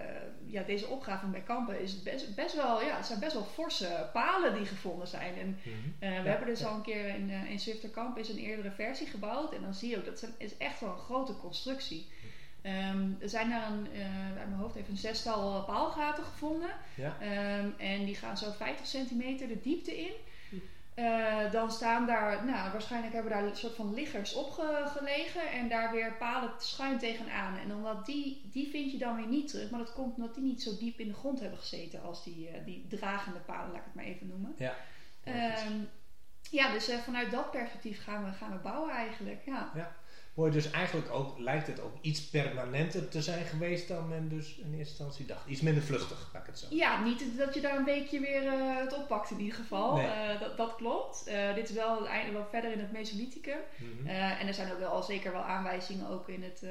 ja, 0.47 0.63
deze 0.63 0.87
opgave 0.87 1.27
bij 1.27 1.41
Kampen 1.41 1.81
is 1.81 1.93
het 1.93 2.05
best, 2.05 2.35
best 2.35 2.55
wel, 2.55 2.83
ja, 2.83 2.97
het 2.97 3.07
zijn 3.07 3.21
best 3.21 3.33
wel 3.33 3.45
forse 3.45 4.09
palen 4.13 4.55
die 4.55 4.67
gevonden 4.67 5.09
zijn. 5.09 5.35
En 5.39 5.59
mhm. 5.63 6.23
we 6.23 6.29
hebben 6.29 6.47
dus 6.47 6.65
al 6.65 6.75
een 6.75 6.83
keer 6.83 7.07
in, 7.07 7.31
in 7.31 7.61
Zwifterkamp 7.61 8.19
is 8.19 8.29
een 8.29 8.39
eerdere 8.39 8.71
versie 8.71 9.07
gebouwd. 9.07 9.53
En 9.53 9.63
dan 9.63 9.75
zie 9.75 9.91
je 9.91 9.97
ook 9.97 10.05
dat 10.05 10.21
het 10.21 10.35
is 10.39 10.57
echt 10.57 10.81
wel 10.81 10.91
een 10.91 10.99
grote 10.99 11.37
constructie. 11.37 12.07
Um, 12.63 13.17
er 13.21 13.29
zijn 13.29 13.51
daar 13.51 13.71
een, 13.71 13.87
uh, 13.93 14.39
uit 14.39 14.49
mijn 14.49 14.61
hoofd 14.61 14.77
even 14.77 14.91
een 14.91 14.97
zestal 14.97 15.65
paalgaten 15.65 16.25
gevonden. 16.25 16.71
Ja. 16.95 17.17
Um, 17.59 17.75
en 17.79 18.05
die 18.05 18.15
gaan 18.15 18.39
zo 18.39 18.51
50 18.51 18.87
centimeter 18.87 19.49
de 19.49 19.61
diepte 19.61 19.99
in. 19.99 20.13
Uh, 20.95 21.53
dan 21.53 21.71
staan 21.71 22.07
daar, 22.07 22.45
nou, 22.45 22.73
waarschijnlijk 22.73 23.13
hebben 23.13 23.33
daar 23.33 23.45
een 23.45 23.57
soort 23.57 23.75
van 23.75 23.95
liggers 23.95 24.35
opgelegen 24.35 25.51
en 25.51 25.69
daar 25.69 25.93
weer 25.93 26.13
palen 26.13 26.51
schuin 26.59 26.99
tegenaan. 26.99 27.59
En 27.59 27.75
omdat 27.75 28.07
die, 28.07 28.49
die 28.53 28.69
vind 28.69 28.93
je 28.93 28.99
dan 28.99 29.17
weer 29.17 29.27
niet 29.27 29.49
terug, 29.49 29.71
maar 29.71 29.81
dat 29.81 29.93
komt 29.93 30.17
omdat 30.17 30.35
die 30.35 30.45
niet 30.45 30.63
zo 30.63 30.77
diep 30.79 30.99
in 30.99 31.09
de 31.09 31.15
grond 31.15 31.41
hebben 31.41 31.59
gezeten 31.59 32.03
als 32.03 32.25
die, 32.25 32.51
uh, 32.51 32.65
die 32.65 32.87
dragende 32.89 33.39
palen, 33.39 33.71
laat 33.71 33.79
ik 33.79 33.85
het 33.85 33.95
maar 33.95 34.05
even 34.05 34.27
noemen. 34.27 34.55
Ja, 34.57 34.75
um, 35.67 35.89
ja 36.51 36.73
dus 36.73 36.91
vanuit 37.05 37.31
dat 37.31 37.51
perspectief 37.51 38.03
gaan 38.03 38.25
we, 38.25 38.33
gaan 38.33 38.53
we 38.53 38.59
bouwen 38.59 38.91
eigenlijk. 38.95 39.43
Ja. 39.45 39.71
ja 39.75 39.97
je 40.47 40.53
dus 40.53 40.71
eigenlijk 40.71 41.11
ook, 41.11 41.39
lijkt 41.39 41.67
het 41.67 41.81
ook 41.81 41.95
iets 42.01 42.21
permanenter 42.21 43.09
te 43.09 43.23
zijn 43.23 43.45
geweest 43.45 43.89
dan 43.89 44.09
men 44.09 44.29
dus 44.29 44.57
in 44.57 44.75
eerste 44.75 44.79
instantie 44.79 45.27
dacht. 45.27 45.47
Iets 45.47 45.61
minder 45.61 45.83
vluchtig, 45.83 46.31
ik 46.33 46.47
het 46.47 46.59
zo 46.59 46.67
Ja, 46.71 47.03
niet 47.03 47.37
dat 47.37 47.55
je 47.55 47.61
daar 47.61 47.77
een 47.77 47.85
beetje 47.85 48.21
weer 48.21 48.45
uh, 48.45 48.77
het 48.77 48.97
oppakt 48.97 49.31
in 49.31 49.41
ieder 49.41 49.55
geval. 49.55 49.97
Nee. 49.97 50.07
Uh, 50.07 50.41
dat, 50.41 50.57
dat, 50.57 50.77
klopt. 50.77 51.25
Uh, 51.29 51.55
dit 51.55 51.69
is 51.69 51.75
wel 51.75 52.09
het 52.09 52.33
wel 52.33 52.47
verder 52.51 52.73
in 52.73 52.79
het 52.79 52.93
Mesolithicum. 52.93 53.59
Mm 53.77 53.99
-hmm. 53.99 54.07
en 54.07 54.47
er 54.47 54.55
zijn 54.55 54.73
ook 54.73 54.79
wel 54.79 55.03
zeker 55.03 55.33
wel 55.33 55.43
aanwijzingen 55.43 56.09
ook 56.09 56.29
in 56.29 56.43
het 56.43 56.63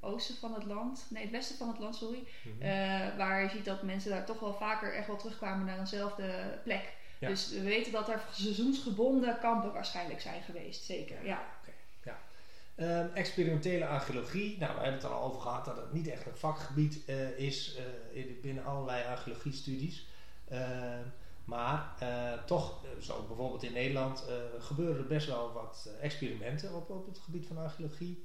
oosten 0.00 0.36
van 0.36 0.54
het 0.54 0.64
land. 0.64 1.06
Nee, 1.10 1.22
het 1.22 1.32
westen 1.32 1.56
van 1.56 1.68
het 1.68 1.78
land, 1.78 1.96
sorry. 1.96 2.18
Mm 2.42 2.52
-hmm. 2.60 3.16
waar 3.16 3.42
je 3.42 3.48
ziet 3.48 3.64
dat 3.64 3.82
mensen 3.82 4.10
daar 4.10 4.26
toch 4.26 4.40
wel 4.40 4.54
vaker 4.54 4.94
echt 4.94 5.06
wel 5.06 5.16
terugkwamen 5.16 5.66
naar 5.66 5.78
eenzelfde 5.78 6.58
plek. 6.64 6.92
Ja. 7.18 7.28
Dus 7.28 7.50
we 7.50 7.62
weten 7.62 7.92
dat 7.92 8.08
er 8.08 8.20
seizoensgebonden 8.32 9.38
kampen 9.38 9.72
waarschijnlijk 9.72 10.20
zijn 10.20 10.42
geweest, 10.42 10.84
zeker. 10.84 11.26
Ja. 11.26 11.42
Um, 12.82 13.10
experimentele 13.14 13.86
archeologie, 13.86 14.58
nou, 14.58 14.74
we 14.74 14.80
hebben 14.80 14.92
het 14.92 15.02
er 15.02 15.10
al 15.10 15.28
over 15.28 15.40
gehad 15.40 15.64
dat 15.64 15.76
het 15.76 15.92
niet 15.92 16.08
echt 16.08 16.26
een 16.26 16.36
vakgebied 16.36 17.02
uh, 17.08 17.38
is 17.38 17.78
uh, 18.14 18.40
binnen 18.40 18.64
allerlei 18.64 19.04
archeologiestudies. 19.04 20.06
Uh, 20.52 20.58
maar 21.44 21.94
eh, 21.98 22.32
toch, 22.46 22.84
zo 23.00 23.24
bijvoorbeeld 23.26 23.62
in 23.62 23.72
Nederland, 23.72 24.24
gebeuren 24.58 24.98
er 24.98 25.06
best 25.06 25.26
wel 25.26 25.52
wat 25.52 25.88
experimenten 26.00 26.74
op, 26.74 26.90
op 26.90 27.06
het 27.06 27.18
gebied 27.18 27.46
van 27.46 27.58
archeologie. 27.58 28.24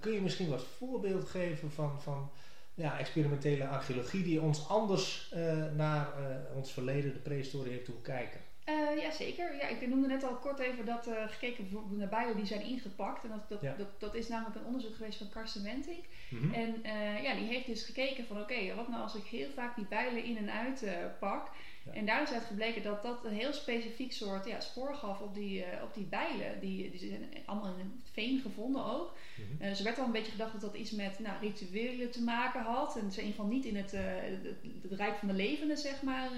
kun 0.00 0.12
je 0.12 0.20
misschien 0.20 0.48
wat 0.48 0.62
voorbeeld 0.62 1.28
geven 1.28 1.70
van, 1.70 2.02
van 2.02 2.30
ja, 2.74 2.98
experimentele 2.98 3.66
archeologie 3.68 4.22
die 4.22 4.40
ons 4.40 4.68
anders 4.68 5.34
naar 5.76 6.08
ons 6.54 6.72
verleden, 6.72 7.12
de 7.12 7.18
prehistorie, 7.18 7.72
heeft 7.72 7.86
doen 7.86 8.02
kijken? 8.02 8.40
Uh, 8.68 9.02
ja, 9.02 9.10
zeker. 9.10 9.56
Ja, 9.56 9.68
ik 9.68 9.88
noemde 9.88 10.06
net 10.06 10.24
al 10.24 10.34
kort 10.34 10.58
even 10.58 10.84
dat 10.84 11.08
uh, 11.08 11.14
gekeken 11.26 11.64
bijvoorbeeld 11.64 11.98
naar 11.98 12.08
bijen 12.08 12.36
die 12.36 12.46
zijn 12.46 12.62
ingepakt. 12.62 13.24
En 13.24 13.30
dat, 13.30 13.48
dat, 13.48 13.78
dat, 13.78 14.00
dat, 14.00 14.14
is 14.14 14.28
namelijk 14.28 14.56
een 14.56 14.64
onderzoek 14.64 14.94
geweest 14.96 15.18
van 15.18 15.28
Karsten 15.28 15.62
Wenting. 15.62 16.04
Mm 16.28 16.52
En 16.52 16.74
uh, 16.84 17.22
ja, 17.22 17.34
die 17.34 17.46
heeft 17.46 17.66
dus 17.66 17.84
gekeken 17.84 18.26
van 18.26 18.40
oké, 18.40 18.74
wat 18.74 18.88
nou 18.88 19.02
als 19.02 19.14
ik 19.14 19.24
heel 19.24 19.50
vaak 19.54 19.76
die 19.76 19.86
bijlen 19.88 20.24
in 20.24 20.36
en 20.36 20.52
uit 20.52 20.84
pak. 21.18 21.50
En 21.92 22.06
daar 22.06 22.22
is 22.22 22.32
uit 22.32 22.44
gebleken 22.44 22.82
dat 22.82 23.02
dat 23.02 23.24
een 23.24 23.34
heel 23.34 23.52
specifiek 23.52 24.12
soort 24.12 24.46
ja, 24.46 24.60
spoor 24.60 24.94
gaf 24.94 25.20
op 25.20 25.34
die, 25.34 25.64
op 25.82 25.94
die 25.94 26.04
bijlen. 26.04 26.60
Die, 26.60 26.90
die 26.90 26.98
zijn 26.98 27.28
allemaal 27.44 27.74
in 27.74 27.80
een 27.80 28.02
veen 28.12 28.40
gevonden 28.40 28.84
ook. 28.84 29.16
Mm 29.36 29.44
-hmm. 29.44 29.68
er 29.68 29.82
werd 29.82 29.98
al 29.98 30.04
een 30.04 30.12
beetje 30.12 30.30
gedacht 30.30 30.52
dat 30.52 30.60
dat 30.60 30.74
iets 30.74 30.90
met 30.90 31.18
nou, 31.18 31.38
rituelen 31.40 32.10
te 32.10 32.22
maken 32.22 32.62
had. 32.62 32.96
En 32.96 33.12
ze 33.12 33.20
in 33.20 33.26
ieder 33.26 33.40
geval 33.40 33.46
niet 33.56 33.64
in 33.64 33.76
het, 33.76 33.90
het, 33.92 34.56
het, 34.82 34.92
rijk 34.92 35.16
van 35.16 35.28
de 35.28 35.34
levenden, 35.34 35.78
zeg 35.78 36.02
maar, 36.02 36.28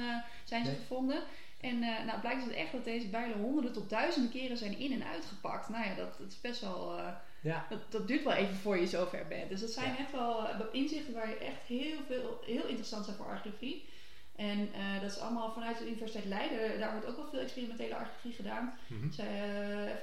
zijn 0.45 0.65
ze 0.65 0.71
nee. 0.71 0.81
gevonden. 0.81 1.23
En 1.61 1.83
uh, 1.83 2.05
nou, 2.07 2.21
blijkt 2.21 2.45
het 2.45 2.53
echt 2.53 2.73
dat 2.73 2.85
deze 2.85 3.09
bijlen 3.09 3.39
honderden 3.39 3.73
tot 3.73 3.91
duizenden 3.91 4.31
keren 4.31 4.57
zijn 4.57 4.79
in- 4.79 4.93
en 4.93 5.05
uitgepakt. 5.05 5.69
Nou 5.69 5.85
ja, 5.85 5.95
dat, 5.95 6.19
dat 6.19 6.29
is 6.29 6.41
best 6.41 6.61
wel. 6.61 6.99
Uh, 6.99 7.09
ja. 7.43 7.67
dat, 7.69 7.93
dat 7.93 8.09
duurt 8.09 8.25
wel 8.25 8.33
even 8.33 8.57
voor 8.57 8.79
je 8.79 8.87
zover 8.87 9.27
bent. 9.29 9.49
Dus 9.49 9.61
dat 9.61 9.71
zijn 9.71 9.93
ja. 9.93 9.99
echt 9.99 10.13
wel 10.13 10.43
uh, 10.43 10.61
inzichten 10.73 11.15
waar 11.15 11.29
je 11.29 11.39
echt 11.39 11.63
heel 11.67 11.99
veel, 12.07 12.41
heel 12.47 12.67
interessant 12.67 13.05
zijn 13.05 13.17
voor 13.17 13.27
archeologie. 13.27 13.89
En 14.37 14.69
dat 15.01 15.11
is 15.11 15.19
allemaal 15.19 15.53
vanuit 15.53 15.79
de 15.79 15.87
Universiteit 15.87 16.25
Leiden. 16.25 16.79
Daar 16.79 16.93
wordt 16.93 17.07
ook 17.07 17.17
wel 17.17 17.29
veel 17.31 17.41
experimentele 17.41 17.95
archeologie 17.95 18.33
gedaan. 18.33 18.73
Mm-hmm. 18.87 19.13
Zij, 19.13 19.49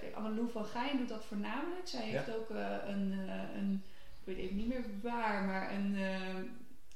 uh, 0.09 0.17
Annelou 0.17 0.49
van 0.51 0.65
Geijn 0.65 0.97
doet 0.97 1.09
dat 1.09 1.25
voornamelijk. 1.25 1.87
Zij 1.87 2.01
heeft 2.01 2.35
ook 2.35 2.49
een, 2.87 3.11
een, 3.55 3.83
ik 4.19 4.25
weet 4.25 4.37
even 4.37 4.55
niet 4.55 4.67
meer 4.67 4.83
waar, 5.01 5.43
maar 5.43 5.73
een 5.73 5.97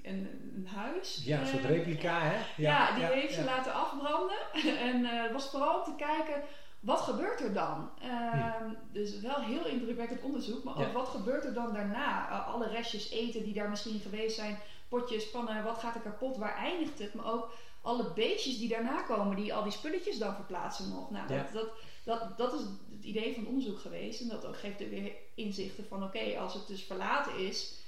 een, 0.03 0.51
een 0.55 0.67
huis. 0.67 1.22
Ja, 1.25 1.39
een 1.39 1.48
soort 1.48 1.65
replica, 1.65 2.22
hè? 2.22 2.36
Ja, 2.58 2.88
ja 2.88 2.96
die 2.96 3.05
heeft 3.05 3.34
ze 3.34 3.43
laten 3.43 3.74
afbranden. 3.74 4.38
en 4.88 5.05
het 5.05 5.27
uh, 5.27 5.34
was 5.34 5.50
vooral 5.50 5.77
om 5.77 5.84
te 5.84 6.03
kijken, 6.03 6.43
wat 6.79 7.01
gebeurt 7.01 7.41
er 7.41 7.53
dan? 7.53 7.89
Uh, 8.03 8.31
hm. 8.31 8.74
Dus 8.91 9.20
wel 9.20 9.41
heel 9.41 9.65
indrukwekkend 9.65 10.22
onderzoek, 10.22 10.63
maar 10.63 10.77
ook 10.77 10.93
wat 10.93 11.08
gebeurt 11.08 11.46
er 11.46 11.53
dan 11.53 11.74
daarna? 11.74 12.29
Uh, 12.29 12.53
alle 12.53 12.67
restjes 12.67 13.10
eten 13.10 13.43
die 13.43 13.53
daar 13.53 13.70
misschien 13.70 14.00
geweest 14.00 14.36
zijn, 14.36 14.60
potjes, 14.89 15.29
pannen, 15.29 15.63
wat 15.63 15.77
gaat 15.77 15.96
er 15.96 16.01
kapot, 16.01 16.38
waar 16.38 16.55
eindigt 16.55 17.00
het? 17.00 17.13
Maar 17.13 17.34
ook 17.34 17.53
alle 17.81 18.13
beestjes 18.13 18.58
die 18.58 18.70
daarna 18.70 19.01
komen, 19.01 19.36
die 19.36 19.53
al 19.53 19.63
die 19.63 19.72
spulletjes 19.72 20.17
dan 20.17 20.36
verplaatsen 20.36 20.89
nog. 20.89 21.12
Nou, 21.12 21.27
dat, 21.27 21.51
dat, 21.53 21.70
dat, 22.03 22.38
dat 22.38 22.53
is 22.53 22.60
het 22.60 23.03
idee 23.03 23.34
van 23.34 23.43
het 23.43 23.51
onderzoek 23.51 23.79
geweest. 23.79 24.22
En 24.22 24.27
dat 24.27 24.46
ook 24.46 24.58
geeft 24.58 24.81
er 24.81 24.89
weer 24.89 25.12
inzichten 25.36 25.86
van, 25.88 26.03
oké, 26.03 26.38
als 26.39 26.53
het 26.53 26.67
dus 26.67 26.84
verlaten 26.84 27.38
is 27.38 27.79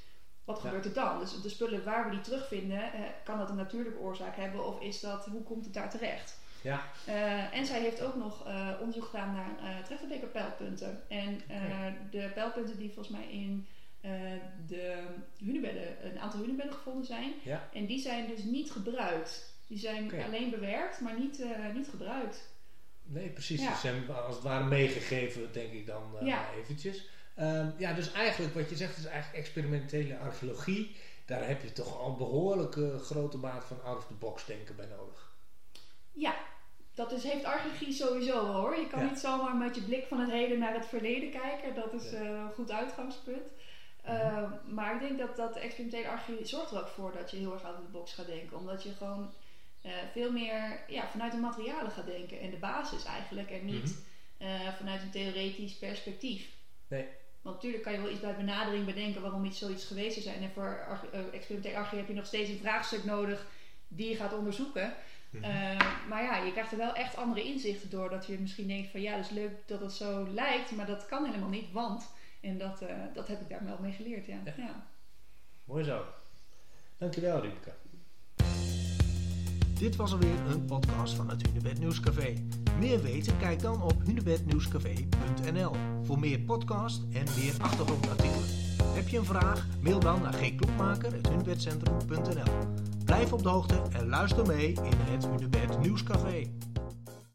wat 0.43 0.59
gebeurt 0.59 0.85
er 0.85 0.93
dan? 0.93 1.19
Dus 1.19 1.41
de 1.41 1.49
spullen 1.49 1.83
waar 1.83 2.05
we 2.05 2.11
die 2.11 2.21
terugvinden, 2.21 2.93
eh, 2.93 3.01
kan 3.23 3.37
dat 3.37 3.49
een 3.49 3.55
natuurlijke 3.55 3.99
oorzaak 3.99 4.35
hebben 4.35 4.65
of 4.65 4.81
is 4.81 4.99
dat, 4.99 5.25
hoe 5.25 5.43
komt 5.43 5.65
het 5.65 5.73
daar 5.73 5.89
terecht? 5.89 6.41
Ja. 6.61 6.81
Uh, 7.07 7.57
en 7.57 7.65
zij 7.65 7.79
heeft 7.79 8.01
ook 8.01 8.15
nog 8.15 8.47
uh, 8.47 8.69
onderzoek 8.79 9.05
gedaan 9.05 9.33
naar 9.33 9.83
uh, 10.03 10.31
pijlpunten. 10.31 11.01
En 11.07 11.41
okay. 11.49 11.97
de 12.11 12.31
pijlpunten 12.33 12.77
die 12.77 12.91
volgens 12.93 13.17
mij 13.17 13.27
in 13.31 13.67
de 14.67 15.03
hunebedden, 15.37 16.05
een 16.05 16.19
aantal 16.19 16.39
hunebedden 16.39 16.73
gevonden 16.73 17.05
zijn. 17.05 17.33
Ja. 17.43 17.69
En 17.73 17.85
die 17.85 17.99
zijn 17.99 18.27
dus 18.27 18.43
niet 18.43 18.71
gebruikt. 18.71 19.53
Die 19.67 19.77
zijn 19.77 20.03
okay. 20.03 20.23
alleen 20.23 20.49
bewerkt, 20.49 21.01
maar 21.01 21.19
niet, 21.19 21.45
niet 21.73 21.89
gebruikt. 21.89 22.51
Nee, 23.03 23.29
precies. 23.29 23.61
Ja. 23.61 23.73
Ze 23.73 23.79
zijn 23.79 24.09
als 24.09 24.35
het 24.35 24.43
ware 24.43 24.63
meegegeven, 24.63 25.51
denk 25.51 25.73
ik 25.73 25.85
dan 25.87 26.03
ja. 26.21 26.45
eventjes. 26.61 27.07
Um, 27.39 27.73
ja, 27.77 27.93
dus 27.93 28.11
eigenlijk 28.11 28.53
wat 28.53 28.69
je 28.69 28.75
zegt 28.75 28.97
is 28.97 29.05
eigenlijk 29.05 29.43
experimentele 29.43 30.17
archeologie. 30.17 30.95
Daar 31.25 31.47
heb 31.47 31.61
je 31.61 31.73
toch 31.73 31.99
al 31.99 32.09
een 32.09 32.17
behoorlijke 32.17 32.99
grote 32.99 33.37
maat 33.37 33.65
van 33.65 33.83
out-of-the-box 33.83 34.45
denken 34.45 34.75
bij 34.75 34.85
nodig. 34.85 35.31
Ja, 36.11 36.35
dat 36.93 37.11
is, 37.11 37.23
heeft 37.23 37.43
archeologie 37.43 37.93
sowieso 37.93 38.45
hoor. 38.45 38.79
Je 38.79 38.87
kan 38.87 39.03
ja. 39.03 39.09
niet 39.09 39.19
zomaar 39.19 39.55
met 39.55 39.75
je 39.75 39.81
blik 39.81 40.05
van 40.05 40.19
het 40.19 40.29
heden 40.29 40.59
naar 40.59 40.73
het 40.73 40.85
verleden 40.85 41.31
kijken. 41.31 41.75
Dat 41.75 41.93
is 41.93 42.11
ja. 42.11 42.21
uh, 42.21 42.29
een 42.29 42.53
goed 42.53 42.71
uitgangspunt. 42.71 43.51
Uh, 44.05 44.37
mm-hmm. 44.37 44.59
Maar 44.73 44.93
ik 44.93 44.99
denk 44.99 45.19
dat, 45.19 45.35
dat 45.35 45.53
de 45.53 45.59
experimentele 45.59 46.09
archeologie 46.09 46.47
zorgt 46.47 46.71
er 46.71 46.79
ook 46.79 46.87
voor 46.87 47.11
dat 47.11 47.31
je 47.31 47.37
heel 47.37 47.53
erg 47.53 47.63
out 47.63 47.77
of 47.77 47.85
the 47.85 47.91
box 47.91 48.13
gaat 48.13 48.25
denken. 48.25 48.57
Omdat 48.57 48.83
je 48.83 48.93
gewoon 48.93 49.33
uh, 49.85 49.91
veel 50.11 50.31
meer 50.31 50.83
ja, 50.87 51.07
vanuit 51.07 51.31
de 51.31 51.37
materialen 51.37 51.91
gaat 51.91 52.05
denken. 52.05 52.39
En 52.39 52.49
de 52.49 52.57
basis 52.57 53.05
eigenlijk. 53.05 53.51
En 53.51 53.65
niet 53.65 53.95
mm-hmm. 54.39 54.73
vanuit 54.77 55.01
een 55.01 55.11
theoretisch 55.11 55.77
perspectief. 55.77 56.49
Nee. 56.87 57.07
Want 57.43 57.55
natuurlijk 57.55 57.83
kan 57.83 57.93
je 57.93 58.01
wel 58.01 58.11
iets 58.11 58.19
bij 58.19 58.35
benadering 58.35 58.85
bedenken 58.85 59.21
waarom 59.21 59.45
iets 59.45 59.59
zoiets 59.59 59.85
geweest 59.85 60.17
is. 60.17 60.25
En 60.25 60.51
voor 60.53 60.85
uh, 61.13 61.19
experimentele 61.33 61.77
archeologie 61.77 61.99
heb 61.99 62.07
je 62.07 62.13
nog 62.13 62.25
steeds 62.25 62.49
een 62.49 62.57
vraagstuk 62.57 63.03
nodig 63.03 63.45
die 63.87 64.09
je 64.09 64.15
gaat 64.15 64.33
onderzoeken. 64.33 64.93
Mm-hmm. 65.29 65.51
Uh, 65.51 66.07
maar 66.09 66.23
ja, 66.23 66.37
je 66.37 66.51
krijgt 66.51 66.71
er 66.71 66.77
wel 66.77 66.93
echt 66.93 67.15
andere 67.15 67.43
inzichten 67.43 67.89
door. 67.89 68.09
Dat 68.09 68.25
je 68.25 68.39
misschien 68.39 68.67
denkt 68.67 68.89
van 68.89 69.01
ja, 69.01 69.15
het 69.15 69.25
is 69.25 69.31
leuk 69.31 69.51
dat 69.65 69.79
het 69.79 69.91
zo 69.91 70.27
lijkt, 70.33 70.71
maar 70.71 70.85
dat 70.85 71.05
kan 71.05 71.25
helemaal 71.25 71.49
niet, 71.49 71.71
want. 71.71 72.11
En 72.41 72.57
dat, 72.57 72.81
uh, 72.81 72.89
dat 73.13 73.27
heb 73.27 73.41
ik 73.41 73.49
daar 73.49 73.65
wel 73.65 73.77
mee 73.79 73.91
geleerd, 73.91 74.25
ja. 74.25 74.37
ja. 74.45 74.53
ja. 74.57 74.87
Mooi 75.63 75.83
zo. 75.83 76.05
Dankjewel, 76.97 77.41
Riepke. 77.41 77.71
Dit 79.83 79.95
was 79.95 80.11
alweer 80.11 80.45
een 80.49 80.65
podcast 80.65 81.13
van 81.13 81.29
het 81.29 81.47
Hunebed 81.47 81.79
Nieuwscafé. 81.79 82.33
Meer 82.79 83.01
weten? 83.01 83.37
Kijk 83.37 83.61
dan 83.61 83.81
op 83.81 83.95
hunebednieuwscafé.nl 84.05 85.71
voor 86.03 86.19
meer 86.19 86.39
podcast 86.39 87.01
en 87.13 87.25
meer 87.37 87.53
achtergrondartikelen. 87.61 88.43
Heb 88.83 89.07
je 89.07 89.17
een 89.17 89.25
vraag? 89.25 89.67
Mail 89.81 89.99
dan 89.99 90.21
naar 90.21 90.33
gklokmaker.hunebedcentrum.nl 90.33 92.51
Blijf 93.05 93.33
op 93.33 93.43
de 93.43 93.49
hoogte 93.49 93.81
en 93.91 94.07
luister 94.07 94.47
mee 94.47 94.67
in 94.67 94.93
het 94.99 95.27
Hunebed 95.27 95.79
Nieuwscafé. 95.79 96.51